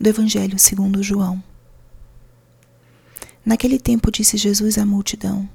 [0.00, 1.42] do Evangelho segundo João.
[3.44, 5.46] Naquele tempo disse Jesus à multidão: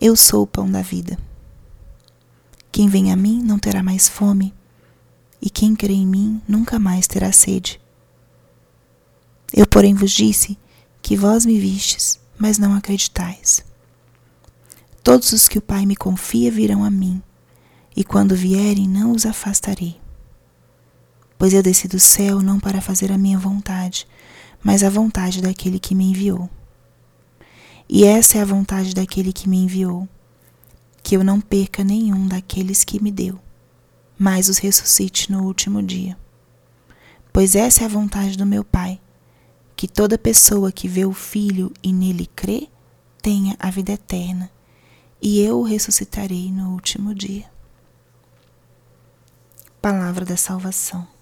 [0.00, 1.18] Eu sou o pão da vida.
[2.72, 4.54] Quem vem a mim não terá mais fome,
[5.42, 7.78] e quem crê em mim nunca mais terá sede.
[9.52, 10.58] Eu, porém, vos disse
[11.02, 13.62] que vós me vistes, mas não acreditais.
[15.02, 17.22] Todos os que o Pai me confia virão a mim,
[17.94, 20.00] e quando vierem não os afastarei.
[21.38, 24.06] Pois eu desci do céu não para fazer a minha vontade,
[24.62, 26.48] mas a vontade daquele que me enviou.
[27.88, 30.08] E essa é a vontade daquele que me enviou,
[31.02, 33.38] que eu não perca nenhum daqueles que me deu,
[34.18, 36.18] mas os ressuscite no último dia.
[37.32, 39.00] Pois essa é a vontade do meu Pai,
[39.76, 42.68] que toda pessoa que vê o Filho e nele crê
[43.22, 44.50] tenha a vida eterna,
[45.22, 47.44] e eu o ressuscitarei no último dia.
[49.80, 51.15] Palavra da Salvação.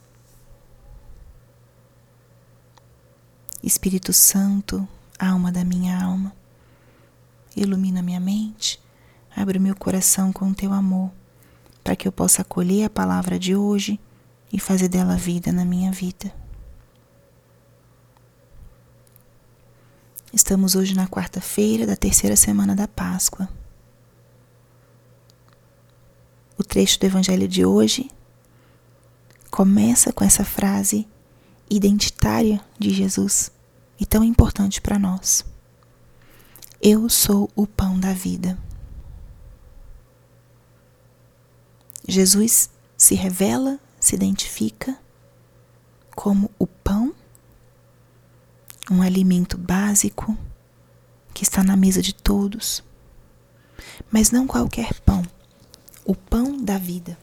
[3.64, 4.86] Espírito Santo,
[5.18, 6.36] alma da minha alma,
[7.56, 8.78] ilumina minha mente,
[9.34, 11.10] abre o meu coração com teu amor,
[11.82, 13.98] para que eu possa acolher a palavra de hoje
[14.52, 16.30] e fazer dela vida na minha vida.
[20.30, 23.48] Estamos hoje na quarta-feira da terceira semana da Páscoa.
[26.58, 28.10] O trecho do Evangelho de hoje
[29.50, 31.08] começa com essa frase
[32.24, 33.52] identitária de Jesus
[34.00, 35.44] e tão importante para nós.
[36.80, 38.58] Eu sou o pão da vida.
[42.08, 44.98] Jesus se revela, se identifica
[46.16, 47.14] como o pão,
[48.90, 50.36] um alimento básico
[51.34, 52.82] que está na mesa de todos,
[54.10, 55.22] mas não qualquer pão,
[56.04, 57.18] o pão da vida.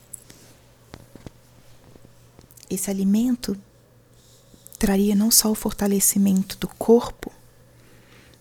[2.69, 3.57] Esse alimento
[4.81, 7.31] traria não só o fortalecimento do corpo,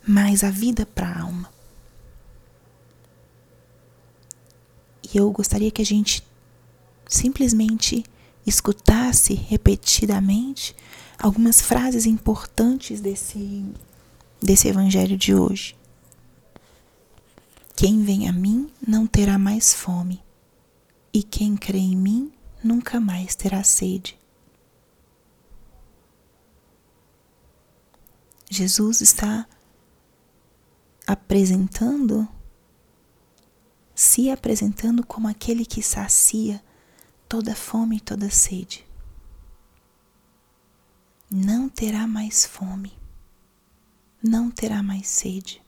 [0.09, 1.53] mas a vida para a alma.
[5.13, 6.27] E eu gostaria que a gente
[7.07, 8.03] simplesmente
[8.47, 10.75] escutasse repetidamente
[11.19, 13.63] algumas frases importantes desse,
[14.41, 15.77] desse evangelho de hoje.
[17.77, 20.23] Quem vem a mim não terá mais fome,
[21.13, 22.33] e quem crê em mim
[22.65, 24.20] nunca mais terá sede.
[28.53, 29.47] Jesus está
[31.07, 32.29] apresentando,
[33.95, 36.61] se apresentando como aquele que sacia
[37.29, 38.85] toda fome e toda sede.
[41.31, 42.93] Não terá mais fome,
[44.21, 45.63] não terá mais sede.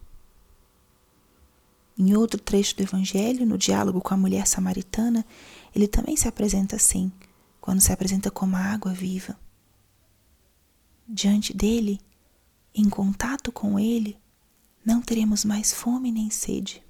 [1.96, 5.24] Em outro trecho do Evangelho, no diálogo com a mulher samaritana,
[5.72, 7.12] ele também se apresenta assim,
[7.60, 9.38] quando se apresenta como a água viva.
[11.06, 12.00] Diante dele,
[12.74, 14.18] em contato com Ele,
[14.84, 16.84] não teremos mais fome nem sede.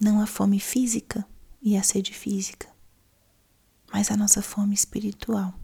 [0.00, 1.26] Não a fome física
[1.60, 2.68] e a sede física,
[3.92, 5.54] mas a nossa fome espiritual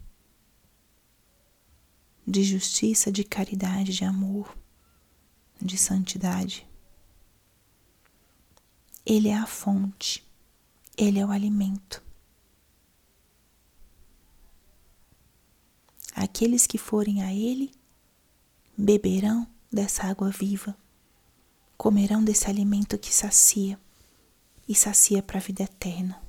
[2.27, 4.55] de justiça, de caridade, de amor,
[5.61, 6.67] de santidade.
[9.05, 10.27] Ele é a fonte,
[10.97, 12.03] ele é o alimento.
[16.13, 17.71] Aqueles que forem a Ele
[18.77, 20.77] beberão dessa água viva,
[21.75, 23.79] comerão desse alimento que sacia
[24.67, 26.21] e sacia para a vida eterna.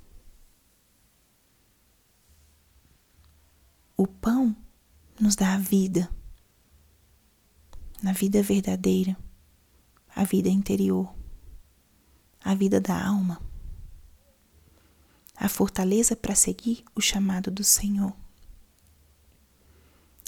[3.96, 4.56] O pão
[5.20, 6.08] nos dá a vida,
[8.02, 9.16] na vida verdadeira,
[10.14, 11.12] a vida interior,
[12.40, 13.42] a vida da alma,
[15.36, 18.14] a fortaleza para seguir o chamado do Senhor,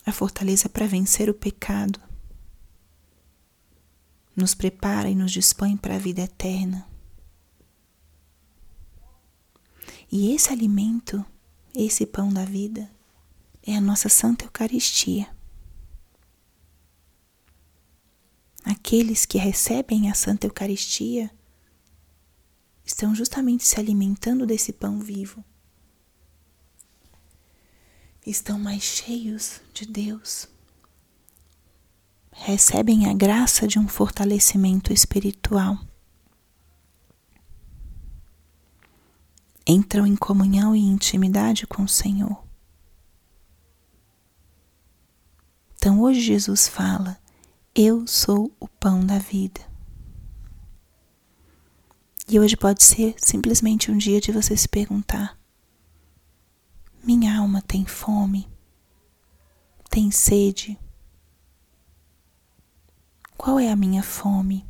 [0.05, 2.10] a fortaleza para vencer o pecado,
[4.41, 6.89] nos prepara e nos dispõe para a vida eterna.
[10.11, 11.25] E esse alimento,
[11.75, 12.91] esse pão da vida,
[13.63, 15.29] é a nossa Santa Eucaristia.
[18.65, 21.31] Aqueles que recebem a Santa Eucaristia
[22.85, 25.45] estão justamente se alimentando desse pão vivo.
[28.27, 30.49] Estão mais cheios de Deus
[32.33, 35.79] recebem a graça de um fortalecimento espiritual.
[39.67, 42.43] Entram em comunhão e intimidade com o Senhor.
[45.77, 47.19] Então hoje Jesus fala:
[47.75, 49.61] Eu sou o pão da vida.
[52.29, 55.39] E hoje pode ser simplesmente um dia de você se perguntar:
[57.03, 58.49] Minha alma tem fome?
[59.89, 60.79] Tem sede?
[63.43, 64.67] Qual é a minha fome?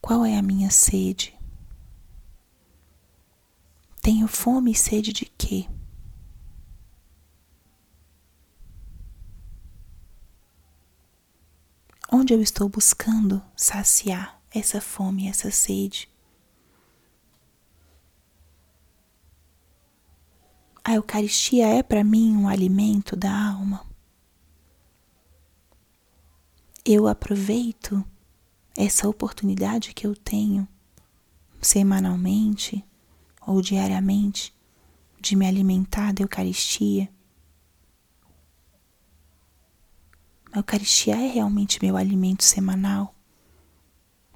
[0.00, 1.38] Qual é a minha sede?
[4.00, 5.68] Tenho fome e sede de quê?
[12.10, 16.08] Onde eu estou buscando saciar essa fome, essa sede?
[20.82, 23.87] A Eucaristia é para mim um alimento da alma.
[26.90, 28.02] Eu aproveito
[28.74, 30.66] essa oportunidade que eu tenho
[31.60, 32.82] semanalmente
[33.46, 34.54] ou diariamente
[35.20, 37.12] de me alimentar da Eucaristia.
[40.50, 43.14] A Eucaristia é realmente meu alimento semanal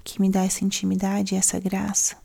[0.03, 2.21] que me dá essa intimidade e essa graça.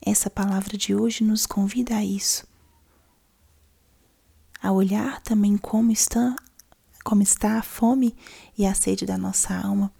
[0.00, 2.51] Essa palavra de hoje nos convida a isso.
[4.62, 6.36] A olhar também como está,
[7.04, 8.14] como está a fome
[8.56, 9.92] e a sede da nossa alma.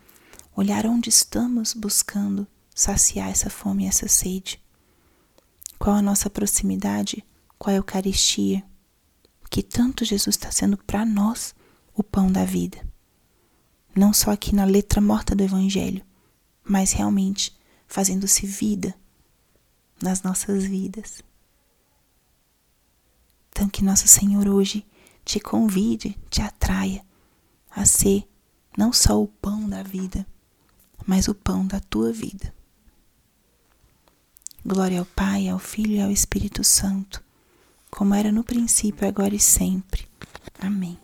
[0.55, 4.62] Olhar onde estamos buscando saciar essa fome e essa sede.
[5.79, 7.25] Qual a nossa proximidade
[7.62, 8.64] com a Eucaristia,
[9.49, 11.55] que tanto Jesus está sendo para nós
[11.94, 12.85] o pão da vida.
[13.94, 16.05] Não só aqui na letra morta do Evangelho,
[16.64, 17.56] mas realmente
[17.87, 18.97] fazendo-se vida
[20.03, 21.23] nas nossas vidas.
[23.52, 24.84] Então, que Nosso Senhor hoje
[25.25, 27.04] te convide, te atraia
[27.70, 28.26] a ser
[28.76, 30.26] não só o pão da vida,
[31.06, 32.52] mas o pão da tua vida.
[34.64, 37.22] Glória ao Pai, ao Filho e ao Espírito Santo,
[37.90, 40.08] como era no princípio, agora e sempre.
[40.58, 40.99] Amém.